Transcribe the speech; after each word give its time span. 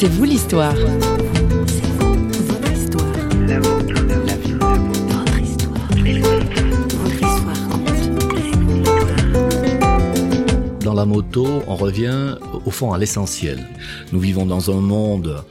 C'est 0.00 0.06
vous 0.06 0.22
l'histoire. 0.22 0.76
Dans 10.82 10.94
la 10.94 11.04
moto, 11.04 11.64
on 11.66 11.74
revient 11.74 12.36
au 12.64 12.70
fond 12.70 12.92
à 12.92 12.98
l'essentiel. 12.98 13.66
Nous 14.12 14.20
vivons 14.20 14.46
dans 14.46 14.70
un 14.70 14.80
monde 14.80 15.42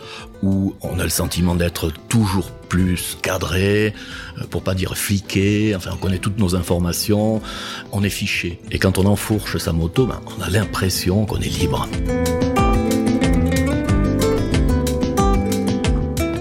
où 0.42 0.76
on 0.82 0.98
a 0.98 1.04
le 1.04 1.10
sentiment 1.10 1.54
d'être 1.54 1.92
toujours 2.08 2.50
plus 2.70 3.18
cadré, 3.22 3.94
euh, 4.40 4.46
pour 4.50 4.64
pas 4.64 4.76
dire 4.76 4.98
fliqué, 4.98 5.74
enfin 5.76 5.90
on 5.94 5.98
connaît 5.98 6.20
toutes 6.20 6.40
nos 6.40 6.56
informations, 6.56 7.42
on 7.92 8.02
est 8.02 8.10
fiché. 8.10 8.62
Et 8.72 8.80
quand 8.80 8.98
on 8.98 9.08
enfourche 9.08 9.58
sa 9.58 9.74
moto, 9.74 10.06
ben, 10.06 10.22
on 10.38 10.42
a 10.42 10.50
l'impression 10.50 11.26
qu'on 11.26 11.42
est 11.42 11.60
libre. 11.60 11.86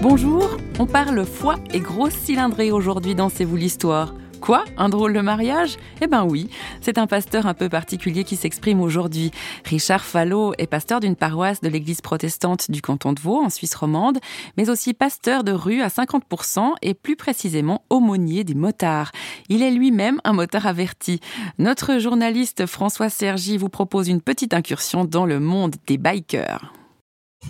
Bonjour, 0.09 0.47
on 0.79 0.85
parle 0.85 1.25
foie 1.25 1.57
et 1.73 1.81
grosse 1.81 2.13
cylindrée 2.13 2.71
aujourd'hui 2.71 3.13
dans 3.13 3.27
C'est 3.27 3.43
vous 3.43 3.57
l'histoire. 3.57 4.13
Quoi 4.39 4.63
Un 4.77 4.87
drôle 4.87 5.11
de 5.11 5.19
mariage? 5.19 5.75
Eh 5.99 6.07
ben 6.07 6.23
oui, 6.23 6.49
c'est 6.79 6.97
un 6.97 7.07
pasteur 7.07 7.45
un 7.45 7.53
peu 7.53 7.67
particulier 7.67 8.23
qui 8.23 8.37
s'exprime 8.37 8.79
aujourd'hui. 8.79 9.31
Richard 9.65 10.05
Fallot 10.05 10.53
est 10.59 10.67
pasteur 10.67 11.01
d'une 11.01 11.17
paroisse 11.17 11.59
de 11.59 11.67
l'église 11.67 11.99
protestante 11.99 12.71
du 12.71 12.81
canton 12.81 13.11
de 13.11 13.19
Vaud 13.19 13.43
en 13.43 13.49
Suisse 13.49 13.75
romande, 13.75 14.19
mais 14.55 14.69
aussi 14.69 14.93
pasteur 14.93 15.43
de 15.43 15.51
rue 15.51 15.81
à 15.81 15.89
50% 15.89 16.75
et 16.81 16.93
plus 16.93 17.17
précisément 17.17 17.83
aumônier 17.89 18.45
des 18.45 18.55
motards. 18.55 19.11
Il 19.49 19.61
est 19.61 19.71
lui-même 19.71 20.21
un 20.23 20.31
motard 20.31 20.67
averti. 20.67 21.19
Notre 21.59 21.99
journaliste 21.99 22.65
François 22.65 23.09
Sergi 23.09 23.57
vous 23.57 23.67
propose 23.67 24.07
une 24.07 24.21
petite 24.21 24.53
incursion 24.53 25.03
dans 25.03 25.25
le 25.25 25.41
monde 25.41 25.75
des 25.85 25.97
bikers. 25.97 26.76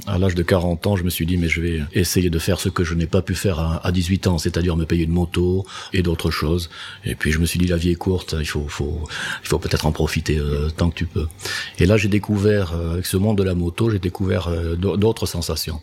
À 0.06 0.18
l'âge 0.18 0.36
de 0.36 0.44
40 0.44 0.86
ans, 0.88 0.96
je 0.96 1.04
me 1.04 1.10
suis 1.10 1.26
dit, 1.26 1.38
mais 1.38 1.48
je 1.48 1.62
vais 1.62 1.82
essayer 1.94 2.30
de 2.30 2.40
faire 2.40 2.60
ce 2.60 2.70
que 2.70 2.84
je 2.84 2.94
n'ai 2.94 3.08
pas 3.08 3.22
pu 3.22 3.36
faire 3.36 3.60
à, 3.60 3.92
18 3.92 4.28
ans, 4.28 4.38
c'est-à-dire 4.38 4.76
me 4.76 4.86
payer 4.86 5.06
une 5.06 5.12
moto 5.12 5.66
et 5.94 6.02
d'autres 6.02 6.30
choses. 6.30 6.70
Et 7.04 7.16
puis 7.16 7.32
je 7.32 7.40
me 7.40 7.46
suis 7.46 7.58
dit, 7.58 7.68
la 7.68 7.78
vie 7.78 7.92
est 7.92 7.96
courte, 7.96 8.36
il 8.38 8.46
faut, 8.46 8.68
faut, 8.68 9.04
il 9.44 9.48
faut 9.48 9.60
peut-être 9.60 9.86
en 9.86 9.92
profiter 9.92 10.38
euh, 10.38 10.70
tant 10.70 10.90
que 10.90 10.96
tu 10.96 11.06
peux. 11.06 11.28
Et 11.80 11.86
là, 11.86 11.98
j'ai 11.98 12.10
découvert, 12.10 12.74
euh, 12.74 12.94
avec 12.94 13.06
ce 13.06 13.18
monde 13.18 13.38
de 13.38 13.44
la 13.44 13.56
moto, 13.56 13.90
j'ai 13.90 14.00
découvert 14.00 14.48
euh, 14.48 14.76
d'autres 14.76 15.26
sensations. 15.26 15.82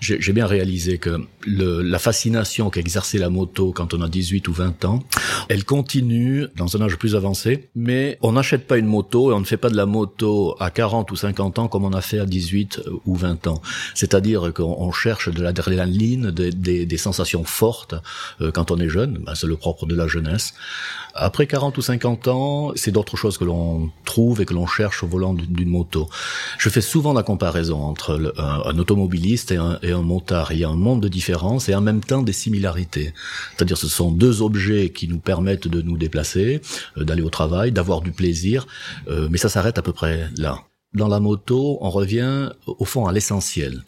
J'ai 0.00 0.32
bien 0.32 0.46
réalisé 0.46 0.98
que 0.98 1.20
le, 1.46 1.82
la 1.82 1.98
fascination 1.98 2.70
qu'exerçait 2.70 3.18
la 3.18 3.30
moto 3.30 3.72
quand 3.72 3.94
on 3.94 4.02
a 4.02 4.08
18 4.08 4.48
ou 4.48 4.52
20 4.52 4.84
ans, 4.84 5.02
elle 5.48 5.64
continue 5.64 6.46
dans 6.56 6.76
un 6.76 6.82
âge 6.82 6.96
plus 6.96 7.14
avancé, 7.14 7.68
mais 7.74 8.18
on 8.22 8.32
n'achète 8.32 8.66
pas 8.66 8.78
une 8.78 8.86
moto 8.86 9.30
et 9.30 9.34
on 9.34 9.40
ne 9.40 9.44
fait 9.44 9.56
pas 9.56 9.70
de 9.70 9.76
la 9.76 9.86
moto 9.86 10.56
à 10.60 10.70
40 10.70 11.10
ou 11.10 11.16
50 11.16 11.58
ans 11.58 11.68
comme 11.68 11.84
on 11.84 11.92
a 11.92 12.00
fait 12.00 12.18
à 12.18 12.26
18 12.26 12.82
ou 13.04 13.14
20 13.14 13.36
c'est-à-dire 13.94 14.52
qu'on 14.54 14.92
cherche 14.92 15.28
de 15.28 15.42
l'adrénaline, 15.42 16.30
des, 16.30 16.50
des, 16.50 16.86
des, 16.86 16.96
sensations 16.96 17.44
fortes 17.44 17.94
euh, 18.40 18.50
quand 18.50 18.70
on 18.70 18.78
est 18.78 18.88
jeune. 18.88 19.18
Ben, 19.18 19.34
c'est 19.34 19.46
le 19.46 19.56
propre 19.56 19.86
de 19.86 19.94
la 19.94 20.06
jeunesse. 20.06 20.54
Après 21.14 21.46
40 21.46 21.78
ou 21.78 21.82
50 21.82 22.28
ans, 22.28 22.72
c'est 22.74 22.90
d'autres 22.90 23.16
choses 23.16 23.38
que 23.38 23.44
l'on 23.44 23.90
trouve 24.04 24.42
et 24.42 24.44
que 24.44 24.52
l'on 24.52 24.66
cherche 24.66 25.02
au 25.02 25.06
volant 25.06 25.32
d'une 25.32 25.68
moto. 25.68 26.08
Je 26.58 26.68
fais 26.68 26.82
souvent 26.82 27.14
la 27.14 27.22
comparaison 27.22 27.82
entre 27.82 28.34
un, 28.36 28.78
automobiliste 28.78 29.50
et 29.50 29.56
un, 29.56 29.78
et 29.86 29.92
un 29.92 30.02
motard. 30.02 30.52
Il 30.52 30.58
y 30.58 30.64
a 30.64 30.68
un 30.68 30.76
monde 30.76 31.02
de 31.02 31.08
différence 31.08 31.68
et 31.68 31.74
en 31.74 31.80
même 31.80 32.02
temps 32.02 32.22
des 32.22 32.32
similarités. 32.32 33.12
C'est-à-dire 33.56 33.78
ce 33.78 33.88
sont 33.88 34.10
deux 34.10 34.42
objets 34.42 34.90
qui 34.90 35.08
nous 35.08 35.18
permettent 35.18 35.68
de 35.68 35.80
nous 35.80 35.96
déplacer, 35.96 36.60
euh, 36.96 37.04
d'aller 37.04 37.22
au 37.22 37.30
travail, 37.30 37.72
d'avoir 37.72 38.00
du 38.00 38.12
plaisir, 38.12 38.66
euh, 39.08 39.28
mais 39.30 39.38
ça 39.38 39.48
s'arrête 39.48 39.78
à 39.78 39.82
peu 39.82 39.92
près 39.92 40.28
là 40.36 40.58
dans 40.96 41.08
la 41.08 41.20
moto, 41.20 41.78
on 41.82 41.90
revient 41.90 42.50
au 42.66 42.84
fond 42.84 43.06
à 43.06 43.12
l'essentiel. 43.12 43.82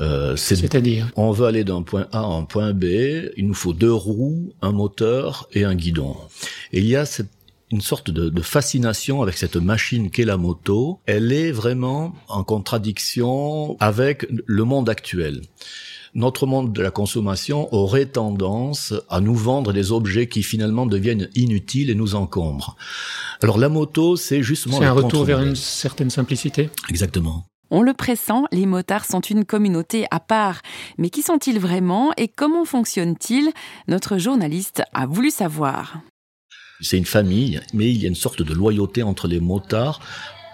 Euh, 0.00 0.34
C'est-à-dire 0.34 1.06
On 1.14 1.30
veut 1.30 1.46
aller 1.46 1.62
d'un 1.62 1.82
point 1.82 2.06
A 2.10 2.20
à 2.20 2.24
un 2.24 2.44
point 2.44 2.72
B, 2.72 2.84
il 3.36 3.46
nous 3.46 3.54
faut 3.54 3.74
deux 3.74 3.92
roues, 3.92 4.54
un 4.62 4.72
moteur 4.72 5.46
et 5.52 5.64
un 5.64 5.74
guidon. 5.74 6.16
Et 6.72 6.78
il 6.78 6.86
y 6.86 6.96
a 6.96 7.04
cette 7.04 7.33
une 7.74 7.80
sorte 7.80 8.10
de, 8.10 8.28
de, 8.28 8.42
fascination 8.42 9.22
avec 9.22 9.36
cette 9.36 9.56
machine 9.56 10.10
qu'est 10.10 10.24
la 10.24 10.36
moto. 10.36 11.00
Elle 11.06 11.32
est 11.32 11.52
vraiment 11.52 12.14
en 12.28 12.44
contradiction 12.44 13.76
avec 13.80 14.26
le 14.30 14.64
monde 14.64 14.88
actuel 14.88 15.42
notre 16.14 16.46
monde 16.46 16.72
de 16.72 16.82
la 16.82 16.90
consommation 16.90 17.72
aurait 17.74 18.06
tendance 18.06 18.94
à 19.08 19.20
nous 19.20 19.34
vendre 19.34 19.72
des 19.72 19.92
objets 19.92 20.28
qui 20.28 20.42
finalement 20.42 20.86
deviennent 20.86 21.28
inutiles 21.34 21.90
et 21.90 21.94
nous 21.94 22.14
encombrent. 22.14 22.76
Alors 23.42 23.58
la 23.58 23.68
moto, 23.68 24.16
c'est 24.16 24.42
justement... 24.42 24.78
C'est 24.78 24.84
un 24.84 24.92
retour 24.92 25.24
vers 25.24 25.40
une 25.40 25.56
certaine 25.56 26.10
simplicité? 26.10 26.70
Exactement. 26.88 27.46
On 27.70 27.82
le 27.82 27.94
pressent, 27.94 28.44
les 28.52 28.66
motards 28.66 29.06
sont 29.06 29.20
une 29.20 29.44
communauté 29.44 30.06
à 30.10 30.20
part. 30.20 30.60
Mais 30.98 31.10
qui 31.10 31.22
sont-ils 31.22 31.58
vraiment 31.58 32.12
et 32.16 32.28
comment 32.28 32.64
fonctionnent-ils? 32.64 33.50
Notre 33.88 34.18
journaliste 34.18 34.82
a 34.92 35.06
voulu 35.06 35.30
savoir. 35.30 35.98
C'est 36.80 36.98
une 36.98 37.06
famille, 37.06 37.60
mais 37.72 37.90
il 37.90 38.02
y 38.02 38.04
a 38.04 38.08
une 38.08 38.14
sorte 38.14 38.42
de 38.42 38.52
loyauté 38.52 39.02
entre 39.02 39.28
les 39.28 39.40
motards 39.40 40.00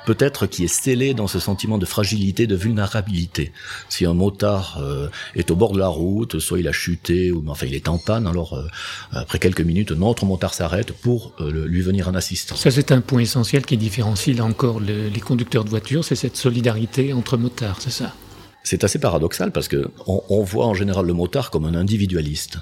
peut-être 0.07 0.47
qui 0.47 0.65
est 0.65 0.69
scellé 0.69 1.15
dans 1.15 1.27
ce 1.27 1.39
sentiment 1.39 1.79
de 1.79 1.87
fragilité, 1.87 2.47
de 2.47 2.57
vulnérabilité. 2.57 3.53
Si 3.89 4.07
un 4.07 4.15
motard 4.15 4.79
euh, 4.81 5.09
est 5.35 5.51
au 5.51 5.57
bord 5.57 5.73
de 5.73 5.79
la 5.79 5.89
route, 5.89 6.39
soit 6.39 6.59
il 6.59 6.69
a 6.69 6.73
chuté, 6.73 7.31
ou 7.33 7.45
enfin 7.49 7.67
il 7.67 7.75
est 7.75 7.89
en 7.89 7.99
panne, 7.99 8.27
alors 8.27 8.55
euh, 8.55 8.67
après 9.13 9.39
quelques 9.39 9.61
minutes, 9.61 9.93
notre 9.93 10.25
motard 10.25 10.55
s'arrête 10.55 10.93
pour 10.93 11.35
euh, 11.41 11.67
lui 11.67 11.83
venir 11.83 12.09
en 12.09 12.15
assistance. 12.15 12.61
Ça 12.61 12.71
c'est 12.71 12.93
un 12.93 13.01
point 13.01 13.21
essentiel 13.21 13.65
qui 13.65 13.77
différencie 13.77 14.37
là 14.37 14.45
encore 14.45 14.81
les 14.81 15.21
conducteurs 15.21 15.65
de 15.65 15.71
voitures, 15.71 16.05
c'est 16.05 16.17
cette 16.17 16.37
solidarité 16.37 17.13
entre 17.13 17.37
motards, 17.37 17.77
c'est 17.81 17.91
ça? 17.91 18.15
C'est 18.63 18.85
assez 18.85 18.99
paradoxal 18.99 19.53
parce 19.53 19.69
que 19.69 19.91
on, 20.07 20.23
on 20.29 20.43
voit 20.43 20.67
en 20.67 20.75
général 20.75 21.07
le 21.07 21.15
motard 21.15 21.51
comme 21.51 21.65
un 21.65 21.75
individualiste, 21.75 22.59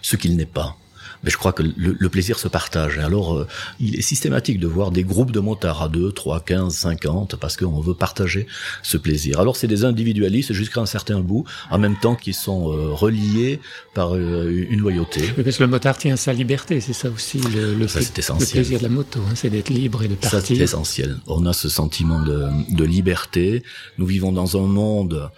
ce 0.00 0.16
qu'il 0.16 0.36
n'est 0.36 0.46
pas 0.46 0.76
mais 1.22 1.30
je 1.30 1.36
crois 1.36 1.52
que 1.52 1.62
le, 1.62 1.72
le 1.76 2.08
plaisir 2.08 2.38
se 2.38 2.48
partage. 2.48 2.98
Alors, 2.98 3.36
euh, 3.36 3.46
il 3.80 3.96
est 3.96 4.02
systématique 4.02 4.58
de 4.58 4.66
voir 4.66 4.90
des 4.90 5.04
groupes 5.04 5.30
de 5.32 5.40
motards 5.40 5.82
à 5.82 5.88
2, 5.88 6.12
3, 6.12 6.40
15, 6.40 6.74
50, 6.74 7.36
parce 7.36 7.56
qu'on 7.56 7.80
veut 7.80 7.94
partager 7.94 8.46
ce 8.82 8.96
plaisir. 8.96 9.40
Alors, 9.40 9.56
c'est 9.56 9.68
des 9.68 9.84
individualistes 9.84 10.52
jusqu'à 10.52 10.80
un 10.80 10.86
certain 10.86 11.20
bout, 11.20 11.44
en 11.70 11.78
même 11.78 11.96
temps 11.96 12.14
qu'ils 12.14 12.34
sont 12.34 12.72
euh, 12.72 12.92
reliés 12.92 13.60
par 13.94 14.14
euh, 14.14 14.66
une 14.70 14.80
loyauté. 14.80 15.22
Oui, 15.36 15.44
parce 15.44 15.56
que 15.56 15.62
le 15.62 15.68
motard 15.70 15.96
tient 15.96 16.16
sa 16.16 16.32
liberté, 16.32 16.80
c'est 16.80 16.92
ça 16.92 17.10
aussi 17.10 17.38
le, 17.38 17.74
le, 17.74 17.88
ça, 17.88 18.00
essentiel. 18.00 18.48
le 18.48 18.52
plaisir 18.52 18.78
de 18.78 18.82
la 18.84 18.88
moto, 18.88 19.20
hein, 19.20 19.32
c'est 19.34 19.50
d'être 19.50 19.70
libre 19.70 20.02
et 20.02 20.08
de 20.08 20.14
partir. 20.14 20.40
Ça, 20.40 20.46
c'est 20.46 20.54
essentiel. 20.54 21.18
On 21.26 21.46
a 21.46 21.52
ce 21.52 21.68
sentiment 21.68 22.20
de, 22.20 22.48
de 22.70 22.84
liberté. 22.84 23.62
Nous 23.98 24.06
vivons 24.06 24.32
dans 24.32 24.56
un 24.56 24.66
monde 24.66 25.30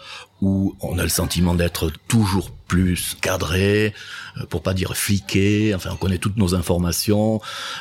où 0.45 0.77
on 0.83 0.99
a 0.99 1.03
le 1.03 1.09
sentiment 1.09 1.55
d'être 1.55 1.91
toujours 2.07 2.51
plus 2.69 3.17
cadré, 3.21 3.95
euh, 4.37 4.45
pour 4.47 4.63
pas 4.63 4.75
dire 4.75 4.95
fliqué, 4.95 5.75
enfin 5.75 5.91
on 5.93 5.97
connaît 5.97 6.19
toutes 6.19 6.37
nos 6.37 6.55
informations, 6.55 7.41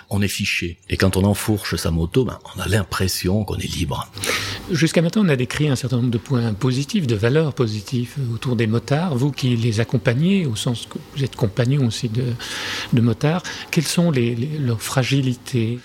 on 0.09 0.21
est 0.21 0.29
fiché. 0.29 0.77
Et 0.89 0.95
quand 0.95 1.17
on 1.17 1.25
enfourche 1.25 1.75
sa 1.75 1.91
moto, 1.91 2.23
ben, 2.23 2.39
on 2.55 2.61
a 2.61 2.67
l'impression 2.67 3.43
qu'on 3.43 3.57
est 3.57 3.75
libre. 3.75 4.09
Jusqu'à 4.71 5.01
maintenant, 5.01 5.25
on 5.25 5.29
a 5.29 5.35
décrit 5.35 5.67
un 5.67 5.75
certain 5.75 5.97
nombre 5.97 6.11
de 6.11 6.17
points 6.17 6.53
positifs, 6.53 7.05
de 7.05 7.15
valeurs 7.15 7.53
positives 7.53 8.15
autour 8.33 8.55
des 8.55 8.67
motards. 8.67 9.15
Vous 9.17 9.31
qui 9.31 9.57
les 9.57 9.81
accompagnez, 9.81 10.45
au 10.45 10.55
sens 10.55 10.85
que 10.85 10.97
vous 11.15 11.23
êtes 11.23 11.35
compagnon 11.35 11.87
aussi 11.87 12.07
de, 12.07 12.23
de 12.93 13.01
motards, 13.01 13.43
quelles 13.71 13.87
sont 13.87 14.09
les, 14.09 14.35
leurs 14.35 14.81
fragilités? 14.81 15.79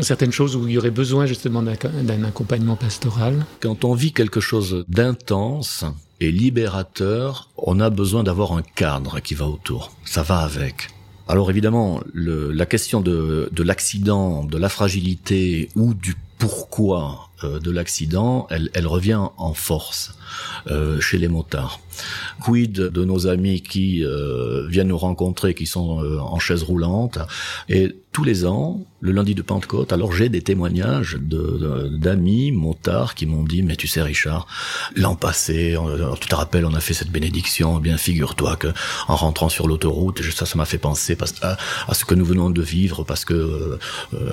Certaines 0.00 0.32
choses 0.32 0.56
où 0.56 0.66
il 0.66 0.74
y 0.74 0.78
aurait 0.78 0.90
besoin 0.90 1.26
justement 1.26 1.62
d'un 1.62 2.24
accompagnement 2.24 2.76
pastoral? 2.76 3.46
Quand 3.60 3.84
on 3.84 3.94
vit 3.94 4.12
quelque 4.12 4.40
chose 4.40 4.84
d'intense, 4.88 5.84
et 6.20 6.30
libérateur, 6.30 7.50
on 7.56 7.80
a 7.80 7.90
besoin 7.90 8.22
d'avoir 8.22 8.52
un 8.52 8.62
cadre 8.62 9.20
qui 9.20 9.34
va 9.34 9.46
autour. 9.46 9.92
Ça 10.04 10.22
va 10.22 10.38
avec. 10.38 10.88
Alors 11.28 11.50
évidemment, 11.50 12.00
le, 12.12 12.52
la 12.52 12.66
question 12.66 13.00
de, 13.00 13.48
de 13.52 13.62
l'accident, 13.62 14.44
de 14.44 14.56
la 14.56 14.68
fragilité 14.68 15.68
ou 15.74 15.92
du 15.94 16.14
pourquoi 16.38 17.30
euh, 17.44 17.58
de 17.58 17.70
l'accident, 17.70 18.46
elle, 18.50 18.70
elle, 18.74 18.86
revient 18.86 19.20
en 19.36 19.54
force 19.54 20.14
euh, 20.68 21.00
chez 21.00 21.18
les 21.18 21.28
motards. 21.28 21.80
Quid 22.42 22.72
de 22.72 23.04
nos 23.04 23.26
amis 23.26 23.62
qui 23.62 24.04
euh, 24.04 24.66
viennent 24.68 24.88
nous 24.88 24.98
rencontrer, 24.98 25.54
qui 25.54 25.66
sont 25.66 26.02
euh, 26.02 26.18
en 26.18 26.38
chaise 26.38 26.62
roulante, 26.62 27.18
et 27.68 27.96
tous 28.16 28.24
les 28.24 28.46
ans, 28.46 28.80
le 29.02 29.12
lundi 29.12 29.34
de 29.34 29.42
Pentecôte, 29.42 29.92
alors 29.92 30.10
j'ai 30.10 30.30
des 30.30 30.40
témoignages 30.40 31.18
de, 31.20 31.90
d'amis 31.98 32.50
motards 32.50 33.14
qui 33.14 33.26
m'ont 33.26 33.42
dit, 33.42 33.62
mais 33.62 33.76
tu 33.76 33.86
sais 33.88 34.00
Richard, 34.00 34.46
l'an 34.94 35.16
passé, 35.16 35.76
tu 36.18 36.26
te 36.26 36.34
rappelles, 36.34 36.64
on 36.64 36.72
a 36.72 36.80
fait 36.80 36.94
cette 36.94 37.10
bénédiction, 37.10 37.76
eh 37.76 37.82
bien 37.82 37.98
figure-toi 37.98 38.56
que 38.56 38.68
en 39.08 39.16
rentrant 39.16 39.50
sur 39.50 39.68
l'autoroute, 39.68 40.22
ça, 40.22 40.46
ça 40.46 40.56
m'a 40.56 40.64
fait 40.64 40.78
penser 40.78 41.14
à, 41.42 41.58
ce 41.92 42.06
que 42.06 42.14
nous 42.14 42.24
venons 42.24 42.48
de 42.48 42.62
vivre, 42.62 43.04
parce 43.04 43.26
que 43.26 43.34
euh, 43.34 43.78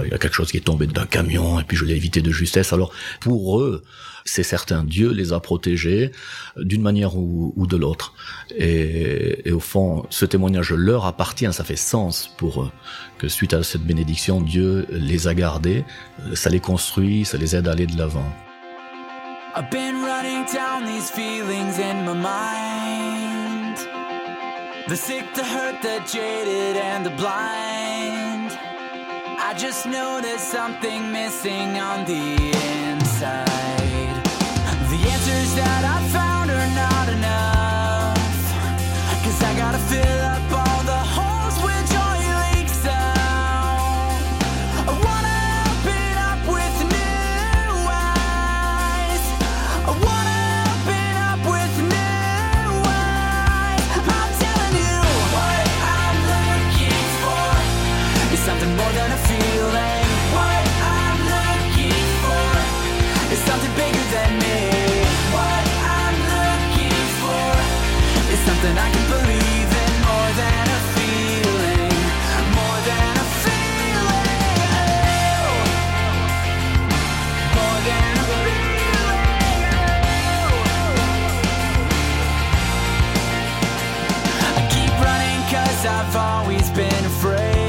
il 0.06 0.12
y 0.12 0.14
a 0.14 0.18
quelque 0.18 0.36
chose 0.36 0.50
qui 0.50 0.56
est 0.56 0.62
tombé 0.62 0.88
d'un 0.88 1.06
camion, 1.06 1.60
et 1.60 1.66
puis 1.66 1.76
je 1.76 1.84
l'ai 1.84 1.98
évité 1.98 2.22
de 2.22 2.32
justesse. 2.32 2.72
Alors 2.72 2.94
pour 3.20 3.60
eux, 3.60 3.84
c'est 4.26 4.44
certain, 4.44 4.84
Dieu 4.84 5.12
les 5.12 5.34
a 5.34 5.40
protégés 5.40 6.12
d'une 6.58 6.82
manière 6.82 7.18
ou, 7.18 7.68
de 7.68 7.78
l'autre. 7.78 8.14
Et, 8.58 9.52
au 9.52 9.60
fond, 9.60 10.06
ce 10.10 10.26
témoignage 10.26 10.72
leur 10.72 11.06
appartient, 11.06 11.52
ça 11.52 11.64
fait 11.64 11.76
sens 11.76 12.34
pour 12.38 12.64
eux, 12.64 12.72
que 13.18 13.28
suite 13.28 13.54
à 13.54 13.64
cette 13.74 13.86
bénédiction, 13.86 14.40
Dieu 14.40 14.86
les 14.92 15.28
a 15.28 15.34
gardés, 15.34 15.84
ça 16.36 16.52
les 16.52 16.60
construit, 16.60 17.26
ça 17.26 17.40
les 17.40 17.56
aide 17.56 17.68
à 17.68 17.72
aller 17.72 17.88
de 17.88 17.98
l'avant. 17.98 18.30
I've 19.56 19.70
been 19.72 20.04
running 20.04 20.46
down 20.54 20.86
these 20.86 21.10
feelings 21.10 21.80
in 21.80 22.06
my 22.06 22.14
mind. 22.14 23.78
The 24.88 24.96
sick, 24.96 25.26
the 25.34 25.44
hurt, 25.44 25.82
the 25.82 26.02
jaded, 26.06 26.78
and 26.78 27.04
the 27.04 27.16
blind. 27.18 28.52
I 29.40 29.56
just 29.58 29.88
know 29.88 30.22
there's 30.22 30.42
something 30.42 31.12
missing 31.12 31.80
on 31.80 32.06
the 32.06 32.36
inside. 32.92 34.24
The 34.92 35.02
answers 35.14 35.56
that 35.56 35.84
I 35.86 35.93
something 58.46 58.76
more 58.76 58.92
than 58.92 59.10
a 59.10 59.18
feeling. 59.30 60.06
What 60.36 60.66
I'm 61.00 61.20
looking 61.32 61.96
for 62.24 62.52
is 63.32 63.40
something 63.48 63.74
bigger 63.80 64.06
than 64.16 64.32
me. 64.44 64.60
What 65.32 65.64
I'm 66.02 66.18
looking 66.36 67.00
for 67.24 67.48
is 68.34 68.40
something 68.48 68.76
I 68.76 68.90
can 68.96 69.06
believe 69.16 69.70
in 69.84 69.92
more 70.10 70.32
than 70.44 70.66
a 70.78 70.82
feeling. 70.96 71.96
More 72.60 72.80
than 72.90 73.14
a 73.24 73.28
feeling. 73.44 74.36
More 77.58 77.80
than 77.90 78.12
a 78.24 78.26
feeling. 78.44 78.84
I 84.52 84.62
keep 84.74 84.92
running 85.08 85.42
cause 85.54 85.82
I've 85.96 86.16
always 86.16 86.68
been 86.72 87.06
afraid 87.06 87.63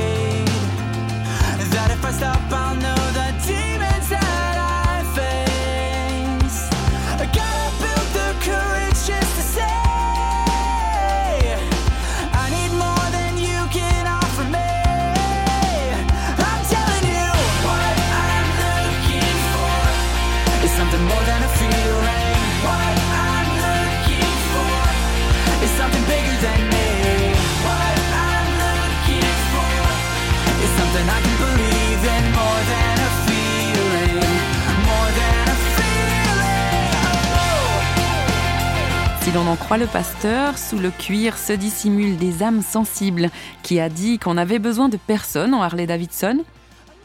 l'on 39.34 39.48
en 39.48 39.56
croit 39.56 39.78
le 39.78 39.86
pasteur, 39.86 40.58
sous 40.58 40.78
le 40.78 40.90
cuir 40.90 41.36
se 41.36 41.52
dissimulent 41.52 42.16
des 42.16 42.44
âmes 42.44 42.62
sensibles. 42.62 43.31
Qui 43.64 43.81
a 43.81 43.88
dit 43.88 44.19
qu'on 44.19 44.36
avait 44.36 44.60
besoin 44.60 44.88
de 44.88 44.96
personne 44.96 45.54
en 45.54 45.62
Harley 45.62 45.86
Davidson 45.86 46.44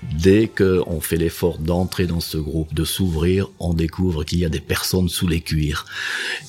Dès 0.03 0.47
qu'on 0.47 1.01
fait 1.01 1.17
l'effort 1.17 1.57
d'entrer 1.57 2.05
dans 2.05 2.21
ce 2.21 2.37
groupe, 2.37 2.73
de 2.73 2.85
s'ouvrir, 2.85 3.49
on 3.59 3.73
découvre 3.73 4.23
qu'il 4.23 4.39
y 4.39 4.45
a 4.45 4.49
des 4.49 4.61
personnes 4.61 5.09
sous 5.09 5.27
les 5.27 5.41
cuirs. 5.41 5.85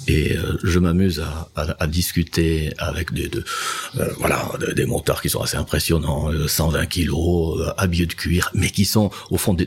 Et 0.07 0.37
euh, 0.37 0.57
je 0.63 0.79
m'amuse 0.79 1.25
à, 1.57 1.87
discuter 1.89 2.73
avec 2.79 3.13
des, 3.13 3.29
de, 3.29 3.43
euh, 3.99 4.09
voilà, 4.19 4.53
des 4.77 4.87
motards 4.87 5.23
qui 5.23 5.31
sont 5.31 5.41
assez 5.41 5.57
impressionnants, 5.57 6.31
120 6.47 6.87
kilos, 6.87 7.59
euh, 7.59 7.73
habillés 7.77 8.07
de 8.07 8.15
cuir, 8.15 8.51
mais 8.55 8.71
qui 8.71 8.85
sont 8.85 9.11
au 9.31 9.39
fond 9.39 9.55
des, 9.55 9.67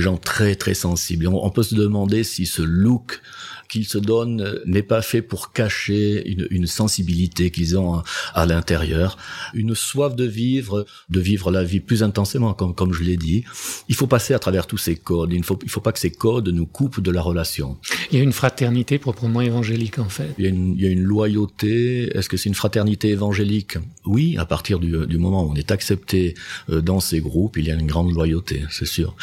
gens 0.00 0.16
très 0.16 0.56
très 0.56 0.74
sensibles. 0.74 1.28
On 1.28 1.50
peut 1.50 1.62
se 1.62 1.74
demander 1.74 2.24
si 2.24 2.46
ce 2.46 2.62
look 2.62 3.20
qu'ils 3.68 3.86
se 3.86 3.98
donnent 3.98 4.60
n'est 4.66 4.82
pas 4.82 5.02
fait 5.02 5.22
pour 5.22 5.52
cacher 5.52 6.28
une, 6.28 6.46
une 6.50 6.66
sensibilité 6.66 7.50
qu'ils 7.50 7.76
ont 7.78 7.94
à, 7.94 8.04
à 8.34 8.46
l'intérieur, 8.46 9.16
une 9.54 9.74
soif 9.74 10.14
de 10.16 10.24
vivre, 10.24 10.86
de 11.10 11.20
vivre 11.20 11.50
la 11.50 11.64
vie 11.64 11.80
plus 11.80 12.02
intensément, 12.02 12.54
comme, 12.54 12.74
comme 12.74 12.92
je 12.92 13.02
l'ai 13.02 13.16
dit. 13.16 13.44
Il 13.88 13.94
faut 13.94 14.06
passer 14.06 14.34
à 14.34 14.38
travers 14.38 14.66
tous 14.66 14.78
ces 14.78 14.96
codes. 14.96 15.32
Il 15.32 15.38
ne 15.38 15.44
faut, 15.44 15.58
il 15.62 15.70
faut 15.70 15.80
pas 15.80 15.92
que 15.92 15.98
ces 15.98 16.10
codes 16.10 16.48
nous 16.48 16.66
coupent 16.66 17.00
de 17.00 17.10
la 17.10 17.22
relation. 17.22 17.78
Il 18.10 18.18
y 18.18 18.20
a 18.20 18.24
une 18.24 18.32
fraternité 18.32 18.98
proprement 18.98 19.40
évangélique, 19.40 19.98
en 19.98 20.08
fait. 20.08 20.34
Il 20.38 20.44
y 20.44 20.46
a 20.46 20.50
une, 20.50 20.74
il 20.76 20.82
y 20.82 20.86
a 20.86 20.90
une 20.90 21.02
loyauté. 21.02 22.16
Est-ce 22.16 22.28
que 22.28 22.36
c'est 22.36 22.48
une 22.48 22.54
fraternité 22.54 23.10
évangélique? 23.10 23.78
Oui, 24.04 24.36
à 24.38 24.46
partir 24.46 24.78
du, 24.78 25.06
du 25.06 25.18
moment 25.18 25.44
où 25.44 25.52
on 25.52 25.54
est 25.56 25.70
accepté 25.70 26.34
euh, 26.70 26.80
dans 26.80 27.00
ces 27.00 27.20
groupes, 27.20 27.56
il 27.56 27.66
y 27.66 27.70
a 27.70 27.74
une 27.74 27.86
grande 27.86 28.12
loyauté, 28.12 28.64
c'est 28.70 28.86
sûr. 28.86 29.16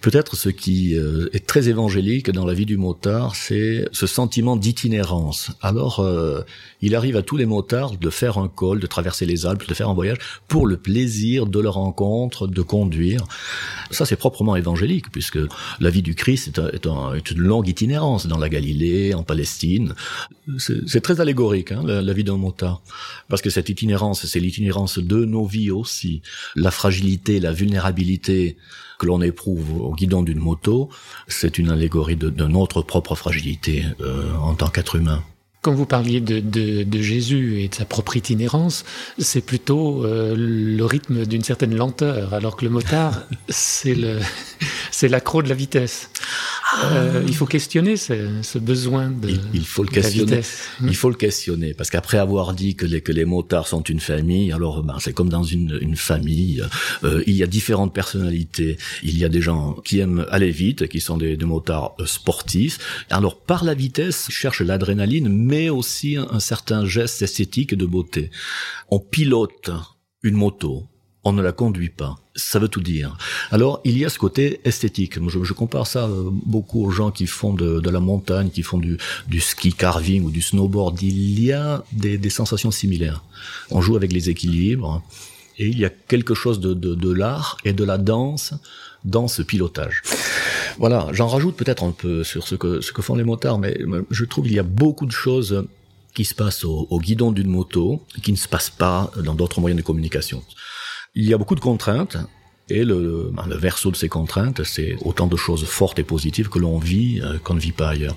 Peut-être 0.00 0.36
ce 0.36 0.48
qui 0.48 0.96
euh, 0.96 1.28
est 1.32 1.46
très 1.46 1.68
évangélique 1.68 2.30
dans 2.30 2.46
la 2.46 2.54
vie 2.54 2.66
du 2.66 2.76
motard, 2.76 3.36
c'est 3.36 3.81
ce 3.92 4.06
sentiment 4.06 4.56
d'itinérance. 4.56 5.50
Alors, 5.60 6.00
euh, 6.00 6.42
il 6.80 6.94
arrive 6.94 7.16
à 7.16 7.22
tous 7.22 7.36
les 7.36 7.46
motards 7.46 7.96
de 7.96 8.10
faire 8.10 8.38
un 8.38 8.48
col, 8.48 8.80
de 8.80 8.86
traverser 8.86 9.26
les 9.26 9.46
Alpes, 9.46 9.66
de 9.68 9.74
faire 9.74 9.88
un 9.88 9.94
voyage 9.94 10.18
pour 10.48 10.66
le 10.66 10.76
plaisir 10.76 11.46
de 11.46 11.60
leur 11.60 11.74
rencontre, 11.74 12.46
de 12.46 12.62
conduire. 12.62 13.24
Ça, 13.90 14.04
c'est 14.06 14.16
proprement 14.16 14.56
évangélique, 14.56 15.10
puisque 15.10 15.38
la 15.80 15.90
vie 15.90 16.02
du 16.02 16.14
Christ 16.14 16.48
est, 16.48 16.58
un, 16.58 16.68
est, 16.68 16.86
un, 16.86 17.14
est 17.14 17.30
une 17.30 17.40
longue 17.40 17.68
itinérance 17.68 18.26
dans 18.26 18.38
la 18.38 18.48
Galilée, 18.48 19.14
en 19.14 19.22
Palestine. 19.22 19.94
C'est 20.58 21.00
très 21.00 21.20
allégorique, 21.20 21.72
hein, 21.72 21.82
la, 21.84 22.12
vie 22.12 22.24
d'un 22.24 22.36
motard, 22.36 22.82
parce 23.28 23.42
que 23.42 23.50
cette 23.50 23.68
itinérance, 23.68 24.26
c'est 24.26 24.40
l'itinérance 24.40 24.98
de 24.98 25.24
nos 25.24 25.46
vies 25.46 25.70
aussi. 25.70 26.22
La 26.56 26.70
fragilité, 26.70 27.40
la 27.40 27.52
vulnérabilité 27.52 28.56
que 28.98 29.06
l'on 29.06 29.20
éprouve 29.20 29.82
au 29.82 29.94
guidon 29.94 30.22
d'une 30.22 30.38
moto, 30.38 30.88
c'est 31.26 31.58
une 31.58 31.70
allégorie 31.70 32.16
de, 32.16 32.30
notre 32.46 32.82
propre 32.82 33.14
fragilité 33.14 33.71
euh, 34.00 34.34
en 34.36 34.54
tant 34.54 34.68
qu'être 34.68 34.96
humain. 34.96 35.22
Quand 35.62 35.72
vous 35.72 35.86
parliez 35.86 36.20
de, 36.20 37.00
Jésus 37.00 37.60
et 37.60 37.68
de 37.68 37.74
sa 37.74 37.84
propre 37.84 38.16
itinérance, 38.16 38.84
c'est 39.18 39.40
plutôt 39.40 40.04
euh, 40.04 40.34
le 40.36 40.84
rythme 40.84 41.24
d'une 41.24 41.44
certaine 41.44 41.76
lenteur, 41.76 42.34
alors 42.34 42.56
que 42.56 42.64
le 42.64 42.70
motard, 42.70 43.22
c'est 43.48 43.94
l'accro 45.08 45.42
de 45.42 45.48
la 45.48 45.54
vitesse. 45.54 46.10
Euh, 46.84 47.22
il 47.26 47.34
faut 47.34 47.46
questionner 47.46 47.96
ce, 47.96 48.42
ce 48.42 48.58
besoin 48.58 49.10
de 49.10 49.28
il, 49.28 49.40
il 49.52 49.66
faut 49.66 49.82
le 49.82 49.90
questionner. 49.90 50.40
Il 50.82 50.96
faut 50.96 51.10
le 51.10 51.16
questionner 51.16 51.74
parce 51.74 51.90
qu'après 51.90 52.18
avoir 52.18 52.54
dit 52.54 52.76
que 52.76 52.86
les 52.86 53.00
que 53.02 53.12
les 53.12 53.24
motards 53.24 53.68
sont 53.68 53.82
une 53.82 54.00
famille, 54.00 54.52
alors 54.52 54.82
ben, 54.82 54.96
c'est 54.98 55.12
comme 55.12 55.28
dans 55.28 55.42
une 55.42 55.78
une 55.80 55.96
famille. 55.96 56.62
Euh, 57.04 57.22
il 57.26 57.34
y 57.34 57.42
a 57.42 57.46
différentes 57.46 57.94
personnalités. 57.94 58.78
Il 59.02 59.18
y 59.18 59.24
a 59.24 59.28
des 59.28 59.42
gens 59.42 59.74
qui 59.84 59.98
aiment 59.98 60.26
aller 60.30 60.50
vite, 60.50 60.88
qui 60.88 61.00
sont 61.00 61.18
des, 61.18 61.36
des 61.36 61.44
motards 61.44 61.94
sportifs. 62.06 62.78
Alors 63.10 63.40
par 63.40 63.64
la 63.64 63.74
vitesse, 63.74 64.26
ils 64.28 64.32
cherchent 64.32 64.62
l'adrénaline, 64.62 65.28
mais 65.28 65.68
aussi 65.68 66.16
un, 66.16 66.26
un 66.30 66.40
certain 66.40 66.86
geste 66.86 67.22
esthétique 67.22 67.74
et 67.74 67.76
de 67.76 67.86
beauté. 67.86 68.30
On 68.88 68.98
pilote 68.98 69.70
une 70.22 70.36
moto, 70.36 70.86
on 71.24 71.32
ne 71.32 71.42
la 71.42 71.52
conduit 71.52 71.88
pas. 71.88 72.18
Ça 72.34 72.58
veut 72.58 72.68
tout 72.68 72.80
dire. 72.80 73.16
Alors, 73.50 73.80
il 73.84 73.96
y 73.96 74.04
a 74.04 74.08
ce 74.08 74.18
côté 74.18 74.60
esthétique. 74.64 75.18
Je, 75.28 75.52
compare 75.52 75.86
ça 75.86 76.06
euh, 76.06 76.30
beaucoup 76.30 76.84
aux 76.84 76.90
gens 76.90 77.10
qui 77.10 77.26
font 77.26 77.52
de, 77.52 77.88
la 77.88 78.00
montagne, 78.00 78.50
qui 78.50 78.62
font 78.62 78.78
du, 78.78 78.98
ski 79.40 79.72
carving 79.72 80.24
ou 80.24 80.30
du 80.30 80.42
snowboard. 80.42 81.00
Il 81.02 81.42
y 81.42 81.52
a 81.52 81.84
des, 81.92 82.30
sensations 82.30 82.70
similaires. 82.70 83.22
On 83.70 83.80
joue 83.80 83.96
avec 83.96 84.12
les 84.12 84.30
équilibres 84.30 85.02
et 85.58 85.68
il 85.68 85.78
y 85.78 85.84
a 85.84 85.90
quelque 85.90 86.34
chose 86.34 86.60
de, 86.60 87.12
l'art 87.12 87.58
et 87.64 87.72
de 87.72 87.84
la 87.84 87.98
danse 87.98 88.54
dans 89.04 89.28
ce 89.28 89.42
pilotage. 89.42 90.02
Voilà, 90.78 91.08
j'en 91.12 91.28
rajoute 91.28 91.56
peut-être 91.56 91.84
un 91.84 91.92
peu 91.92 92.24
sur 92.24 92.48
ce 92.48 92.54
que, 92.54 92.80
font 93.02 93.14
les 93.14 93.24
motards, 93.24 93.58
mais 93.58 93.78
je 94.10 94.24
trouve 94.24 94.44
qu'il 94.44 94.54
y 94.54 94.58
a 94.58 94.64
beaucoup 94.64 95.06
de 95.06 95.12
choses 95.12 95.66
qui 96.14 96.24
se 96.24 96.34
passent 96.34 96.64
au, 96.64 96.86
au 96.90 96.98
guidon 96.98 97.32
d'une 97.32 97.48
moto 97.48 98.02
qui 98.22 98.32
ne 98.32 98.36
se 98.36 98.48
passent 98.48 98.70
pas 98.70 99.10
dans 99.22 99.34
d'autres 99.34 99.60
moyens 99.60 99.80
de 99.80 99.86
communication. 99.86 100.42
Il 101.14 101.28
y 101.28 101.34
a 101.34 101.38
beaucoup 101.38 101.54
de 101.54 101.60
contraintes, 101.60 102.16
et 102.68 102.84
le, 102.84 103.32
le 103.46 103.56
verso 103.56 103.90
de 103.90 103.96
ces 103.96 104.08
contraintes, 104.08 104.64
c'est 104.64 104.96
autant 105.04 105.26
de 105.26 105.36
choses 105.36 105.64
fortes 105.64 105.98
et 105.98 106.04
positives 106.04 106.48
que 106.48 106.58
l'on 106.58 106.78
vit, 106.78 107.20
euh, 107.20 107.38
qu'on 107.38 107.54
ne 107.54 107.60
vit 107.60 107.72
pas 107.72 107.90
ailleurs. 107.90 108.16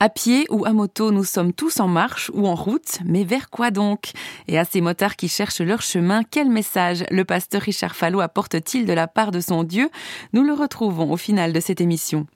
À 0.00 0.10
pied 0.10 0.44
ou 0.50 0.66
à 0.66 0.72
moto, 0.72 1.12
nous 1.12 1.24
sommes 1.24 1.54
tous 1.54 1.80
en 1.80 1.88
marche 1.88 2.30
ou 2.34 2.46
en 2.46 2.54
route, 2.56 2.98
mais 3.06 3.24
vers 3.24 3.48
quoi 3.48 3.70
donc? 3.70 4.10
Et 4.48 4.58
à 4.58 4.64
ces 4.66 4.82
motards 4.82 5.16
qui 5.16 5.28
cherchent 5.28 5.60
leur 5.62 5.80
chemin, 5.80 6.22
quel 6.24 6.50
message 6.50 7.04
le 7.10 7.24
pasteur 7.24 7.62
Richard 7.62 7.94
Fallot 7.94 8.20
apporte-t-il 8.20 8.84
de 8.84 8.92
la 8.92 9.06
part 9.06 9.30
de 9.30 9.40
son 9.40 9.62
Dieu? 9.62 9.88
Nous 10.34 10.42
le 10.42 10.52
retrouvons 10.52 11.12
au 11.12 11.16
final 11.16 11.52
de 11.54 11.60
cette 11.60 11.80
émission. 11.80 12.26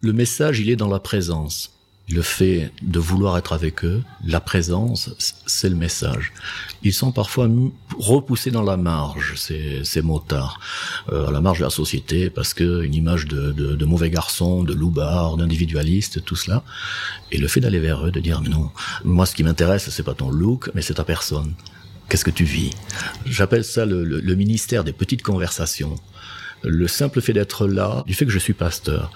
Le 0.00 0.12
message, 0.12 0.58
il 0.58 0.70
est 0.70 0.76
dans 0.76 0.88
la 0.88 0.98
présence. 0.98 1.76
le 2.10 2.22
fait 2.22 2.72
de 2.82 2.98
vouloir 2.98 3.38
être 3.38 3.52
avec 3.52 3.84
eux, 3.84 4.02
la 4.24 4.40
présence, 4.40 5.10
c'est 5.46 5.68
le 5.68 5.76
message. 5.76 6.32
Ils 6.82 6.92
sont 6.92 7.12
parfois 7.12 7.48
repoussés 8.00 8.50
dans 8.50 8.62
la 8.62 8.76
marge, 8.76 9.34
ces, 9.36 10.02
motards, 10.02 10.58
euh, 11.12 11.28
à 11.28 11.30
la 11.30 11.40
marge 11.40 11.58
de 11.58 11.64
la 11.64 11.70
société, 11.70 12.30
parce 12.30 12.54
que 12.54 12.82
une 12.82 12.94
image 12.94 13.26
de, 13.26 13.52
de, 13.52 13.76
de 13.76 13.84
mauvais 13.84 14.10
garçon, 14.10 14.64
de 14.64 14.74
loupard, 14.74 15.36
d'individualiste, 15.36 16.24
tout 16.24 16.36
cela. 16.36 16.64
Et 17.30 17.38
le 17.38 17.48
fait 17.48 17.60
d'aller 17.60 17.78
vers 17.78 18.06
eux, 18.06 18.10
de 18.10 18.20
dire, 18.20 18.40
mais 18.40 18.48
non, 18.48 18.70
moi 19.04 19.26
ce 19.26 19.34
qui 19.34 19.44
m'intéresse, 19.44 19.88
c'est 19.90 20.02
pas 20.02 20.14
ton 20.14 20.30
look, 20.30 20.70
mais 20.74 20.82
c'est 20.82 20.94
ta 20.94 21.04
personne. 21.04 21.54
Qu'est-ce 22.08 22.24
que 22.24 22.30
tu 22.30 22.44
vis? 22.44 22.70
J'appelle 23.26 23.64
ça 23.64 23.84
le, 23.84 24.02
le 24.04 24.34
ministère 24.34 24.82
des 24.82 24.92
petites 24.92 25.22
conversations 25.22 25.94
le 26.62 26.88
simple 26.88 27.20
fait 27.20 27.32
d'être 27.32 27.66
là, 27.66 28.02
du 28.06 28.14
fait 28.14 28.26
que 28.26 28.32
je 28.32 28.38
suis 28.38 28.52
pasteur, 28.52 29.10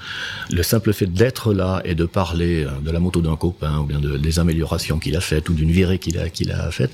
le 0.50 0.62
simple 0.62 0.92
fait 0.92 1.06
d'être 1.06 1.52
là 1.52 1.82
et 1.84 1.94
de 1.94 2.04
parler 2.04 2.64
euh, 2.64 2.70
de 2.80 2.90
la 2.90 3.00
moto 3.00 3.20
d'un 3.20 3.36
copain 3.36 3.78
ou 3.78 3.84
bien 3.84 4.00
de, 4.00 4.16
des 4.16 4.38
améliorations 4.38 4.98
qu'il 4.98 5.16
a 5.16 5.20
faites 5.20 5.48
ou 5.48 5.54
d'une 5.54 5.70
virée 5.70 5.98
qu'il 5.98 6.18
a 6.18 6.28
qu'il 6.28 6.50
a 6.52 6.70
faite, 6.70 6.90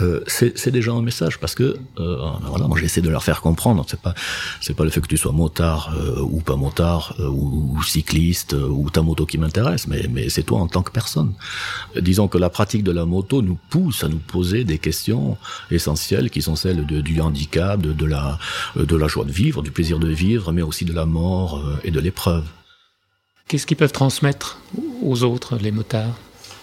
euh, 0.00 0.20
c'est 0.26 0.70
déjà 0.70 0.92
un 0.92 1.02
message 1.02 1.38
parce 1.38 1.54
que 1.54 1.76
euh, 2.00 2.16
voilà, 2.42 2.66
moi 2.66 2.78
j'essaie 2.78 3.00
de 3.00 3.08
leur 3.08 3.22
faire 3.22 3.40
comprendre. 3.40 3.84
C'est 3.88 4.00
pas 4.00 4.14
c'est 4.60 4.74
pas 4.74 4.84
le 4.84 4.90
fait 4.90 5.00
que 5.00 5.06
tu 5.06 5.16
sois 5.16 5.32
motard 5.32 5.94
euh, 5.96 6.20
ou 6.20 6.40
pas 6.40 6.56
motard 6.56 7.14
euh, 7.20 7.28
ou, 7.28 7.76
ou, 7.76 7.82
cycliste 7.82 8.54
ou 8.54 8.90
ta 8.90 9.02
moto 9.02 9.26
qui 9.26 9.38
m'intéresse, 9.38 9.86
mais 9.86 10.06
mais 10.10 10.28
c'est 10.28 10.42
toi 10.42 10.58
en 10.60 10.68
tant 10.68 10.82
que 10.82 10.90
personne. 10.90 11.34
Disons 12.00 12.28
que 12.28 12.38
la 12.38 12.50
pratique 12.50 12.84
de 12.84 12.92
la 12.92 13.04
moto 13.04 13.42
nous 13.42 13.58
pousse 13.70 14.04
à 14.04 14.08
nous 14.08 14.18
poser 14.18 14.64
des 14.64 14.78
questions 14.78 15.36
essentielles 15.70 16.30
qui 16.30 16.42
sont 16.42 16.56
celles 16.56 16.86
de, 16.86 17.00
du 17.00 17.20
handicap, 17.20 17.80
de, 17.80 17.92
de 17.92 18.06
la 18.06 18.38
de 18.76 18.96
la 18.96 19.08
joie 19.08 19.24
de 19.24 19.32
vivre, 19.32 19.62
du 19.62 19.70
plaisir 19.70 19.93
de 19.98 20.08
vivre, 20.08 20.52
mais 20.52 20.62
aussi 20.62 20.84
de 20.84 20.92
la 20.92 21.06
mort 21.06 21.58
euh, 21.58 21.76
et 21.84 21.90
de 21.90 22.00
l'épreuve. 22.00 22.44
Qu'est-ce 23.48 23.66
qu'ils 23.66 23.76
peuvent 23.76 23.92
transmettre 23.92 24.58
aux 25.02 25.22
autres, 25.22 25.56
les 25.56 25.70
motards? 25.70 26.18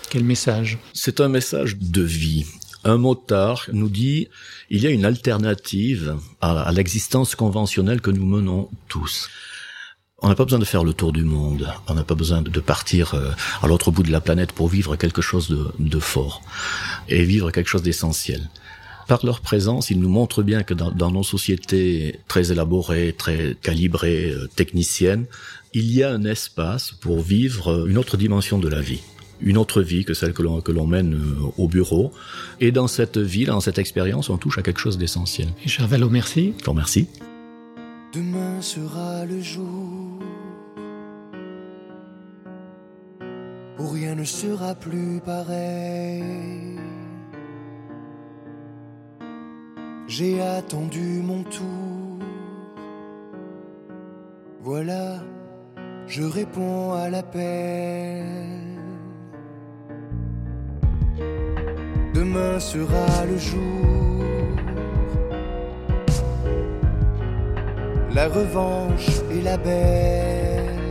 Quel 0.09 0.23
message? 0.23 0.77
C'est 0.93 1.19
un 1.21 1.29
message 1.29 1.77
de 1.77 2.01
vie. 2.01 2.45
Un 2.83 2.97
motard 2.97 3.67
nous 3.71 3.89
dit 3.89 4.27
il 4.69 4.81
y 4.81 4.87
a 4.87 4.89
une 4.89 5.05
alternative 5.05 6.17
à, 6.41 6.59
à 6.61 6.71
l'existence 6.71 7.35
conventionnelle 7.35 8.01
que 8.01 8.09
nous 8.09 8.25
menons 8.25 8.69
tous. 8.87 9.29
On 10.23 10.29
n'a 10.29 10.35
pas 10.35 10.45
besoin 10.45 10.59
de 10.59 10.65
faire 10.65 10.83
le 10.83 10.93
tour 10.93 11.13
du 11.13 11.23
monde, 11.23 11.71
on 11.87 11.95
n'a 11.95 12.03
pas 12.03 12.15
besoin 12.15 12.41
de 12.41 12.59
partir 12.59 13.13
euh, 13.13 13.31
à 13.61 13.67
l'autre 13.67 13.89
bout 13.91 14.03
de 14.03 14.11
la 14.11 14.21
planète 14.21 14.51
pour 14.51 14.67
vivre 14.67 14.95
quelque 14.95 15.21
chose 15.21 15.49
de, 15.49 15.71
de 15.79 15.99
fort 15.99 16.43
et 17.07 17.23
vivre 17.23 17.51
quelque 17.51 17.69
chose 17.69 17.83
d'essentiel 17.83 18.49
par 19.11 19.25
leur 19.25 19.41
présence, 19.41 19.89
ils 19.89 19.99
nous 19.99 20.07
montrent 20.07 20.41
bien 20.41 20.63
que 20.63 20.73
dans, 20.73 20.89
dans 20.89 21.11
nos 21.11 21.21
sociétés 21.21 22.21
très 22.29 22.53
élaborées, 22.53 23.13
très 23.17 23.57
calibrées, 23.61 24.31
euh, 24.31 24.47
techniciennes, 24.55 25.25
il 25.73 25.91
y 25.91 26.01
a 26.01 26.13
un 26.13 26.23
espace 26.23 26.93
pour 26.93 27.19
vivre 27.19 27.73
euh, 27.73 27.87
une 27.87 27.97
autre 27.97 28.15
dimension 28.15 28.57
de 28.57 28.69
la 28.69 28.79
vie 28.79 29.01
une 29.41 29.57
autre 29.57 29.81
vie 29.81 30.05
que 30.05 30.13
celle 30.13 30.33
que 30.33 30.43
l'on 30.43 30.61
que 30.61 30.71
l'on 30.71 30.87
mène 30.87 31.15
euh, 31.15 31.51
au 31.57 31.67
bureau. 31.67 32.13
Et 32.61 32.71
dans 32.71 32.87
cette 32.87 33.17
vie, 33.17 33.43
dans 33.43 33.59
cette 33.59 33.79
expérience, 33.79 34.29
on 34.29 34.37
touche 34.37 34.57
à 34.59 34.61
quelque 34.61 34.79
chose 34.79 34.97
d'essentiel. 34.97 35.49
Vallot, 35.79 36.09
merci. 36.09 36.53
Je 36.63 36.69
remercie. 36.69 37.07
Demain 38.13 38.61
sera 38.61 39.25
le 39.25 39.41
jour 39.41 40.19
où 43.79 43.87
rien 43.89 44.15
ne 44.15 44.23
sera 44.23 44.73
plus 44.75 45.19
pareil. 45.25 46.90
J'ai 50.13 50.41
attendu 50.41 51.21
mon 51.23 51.41
tour. 51.43 52.19
Voilà, 54.59 55.21
je 56.05 56.23
réponds 56.23 56.91
à 56.91 57.09
l'appel. 57.09 58.25
Demain 62.13 62.59
sera 62.59 63.25
le 63.25 63.37
jour. 63.37 63.85
La 68.13 68.27
revanche 68.27 69.07
est 69.31 69.43
la 69.43 69.55
belle. 69.55 70.89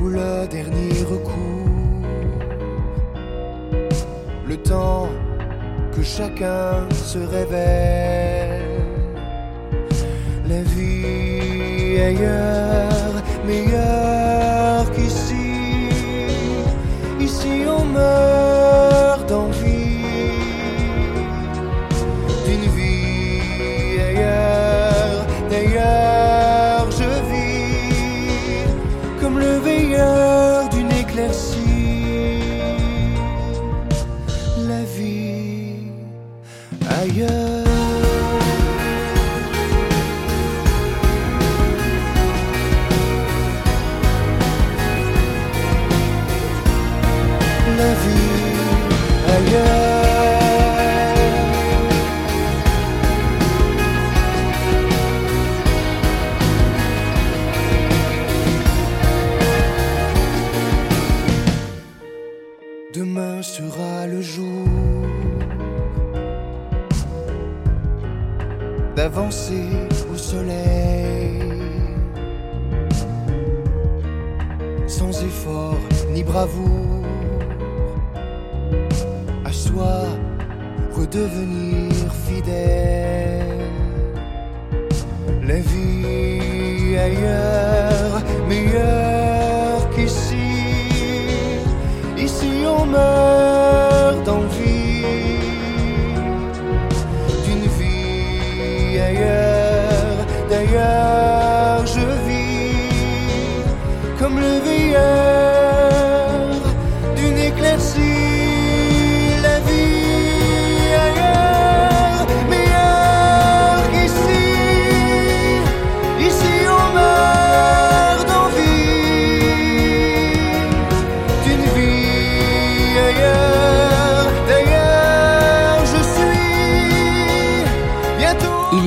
Ou 0.00 0.08
le 0.08 0.48
dernier 0.48 1.04
recours. 1.04 2.02
Le 4.48 4.56
temps 4.56 5.08
que 5.94 6.02
chacun 6.02 6.88
se 6.92 7.18
révèle. 7.18 8.62
La 10.48 10.62
vie 10.62 12.00
ailleurs, 12.00 13.22
meilleure 13.46 14.13
d'avancer 68.96 69.68
au 70.12 70.16
soleil. 70.16 71.42
Sans 74.86 75.10
effort 75.22 75.80
ni 76.10 76.22
bravoure 76.22 77.04
à 79.44 79.52
soi 79.52 80.02
redevenir 80.96 81.92
fidèle. 82.26 83.68
La 85.42 85.56
vie 85.56 86.96
ailleurs 86.96 88.22
meilleure 88.48 89.90
qu'ici. 89.94 90.36
Ici 92.16 92.64
on 92.66 92.86
meurt 92.86 93.53
ailleurs. 100.64 101.03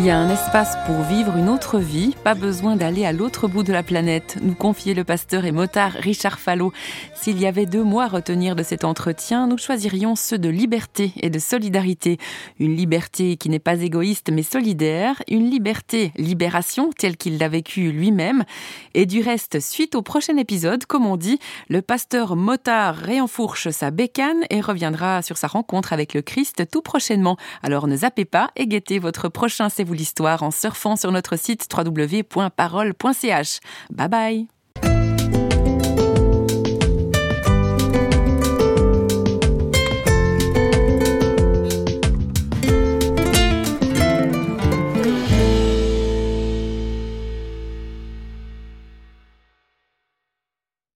Y 0.07 0.09
a 0.09 0.17
un 0.17 0.29
espace 0.29 0.77
pour 0.85 1.01
vivre 1.01 1.35
une 1.35 1.49
autre 1.49 1.79
vie, 1.79 2.15
pas 2.23 2.33
besoin 2.33 2.77
d'aller 2.77 3.05
à 3.05 3.11
l'autre 3.11 3.49
bout 3.49 3.63
de 3.63 3.73
la 3.73 3.83
planète, 3.83 4.37
nous 4.41 4.55
confiait 4.55 4.93
le 4.93 5.03
pasteur 5.03 5.43
et 5.43 5.51
motard 5.51 5.91
Richard 5.91 6.39
Fallot. 6.39 6.71
S'il 7.13 7.37
y 7.41 7.45
avait 7.45 7.65
deux 7.65 7.83
mots 7.83 7.99
à 7.99 8.07
retenir 8.07 8.55
de 8.55 8.63
cet 8.63 8.85
entretien, 8.85 9.47
nous 9.47 9.57
choisirions 9.57 10.15
ceux 10.15 10.37
de 10.37 10.47
liberté 10.47 11.11
et 11.17 11.29
de 11.29 11.39
solidarité. 11.39 12.19
Une 12.57 12.73
liberté 12.73 13.35
qui 13.35 13.49
n'est 13.49 13.59
pas 13.59 13.81
égoïste 13.81 14.29
mais 14.31 14.43
solidaire, 14.43 15.21
une 15.27 15.49
liberté 15.49 16.13
libération 16.15 16.91
telle 16.97 17.17
qu'il 17.17 17.37
l'a 17.37 17.49
vécue 17.49 17.91
lui-même. 17.91 18.45
Et 18.93 19.05
du 19.05 19.19
reste, 19.19 19.59
suite 19.59 19.93
au 19.93 20.03
prochain 20.03 20.37
épisode, 20.37 20.85
comme 20.85 21.05
on 21.05 21.17
dit, 21.17 21.37
le 21.67 21.81
pasteur 21.81 22.37
motard 22.37 22.95
réenfourche 22.95 23.71
sa 23.71 23.91
bécane 23.91 24.45
et 24.51 24.61
reviendra 24.61 25.21
sur 25.21 25.35
sa 25.35 25.47
rencontre 25.47 25.91
avec 25.91 26.13
le 26.13 26.21
Christ 26.21 26.63
tout 26.71 26.81
prochainement. 26.81 27.35
Alors 27.61 27.87
ne 27.87 27.97
zappez 27.97 28.23
pas 28.23 28.51
et 28.55 28.67
guettez 28.67 28.99
votre 28.99 29.27
prochain 29.27 29.67
C'est 29.67 29.83
vous 29.83 29.96
l'histoire 29.97 30.43
en 30.43 30.51
surfant 30.51 30.95
sur 30.95 31.11
notre 31.11 31.35
site 31.37 31.67
www.parole.ch. 31.75 33.59
Bye 33.91 34.07
bye 34.07 34.56